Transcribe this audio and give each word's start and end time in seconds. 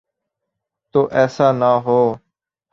تو 0.95 0.99
ایسا 1.19 1.47
نہ 1.59 1.71
ہو۔ 1.85 1.99